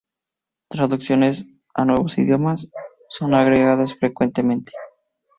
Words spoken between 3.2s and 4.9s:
agregadas frecuentemente.